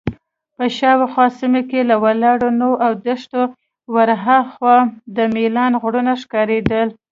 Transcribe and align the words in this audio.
په 0.55 0.63
شاوخوا 0.77 1.25
سیمه 1.39 1.61
کې 1.69 1.79
له 1.89 1.95
ولاړو 2.03 2.47
ونو 2.51 2.71
او 2.85 2.91
دښتې 3.05 3.41
ورهاخوا 3.93 4.77
د 5.15 5.17
میلان 5.33 5.73
غرونه 5.81 6.11
ښکارېدل. 6.21 6.87